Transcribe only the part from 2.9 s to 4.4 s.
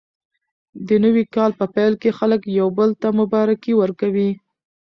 ته مبارکي ورکوي.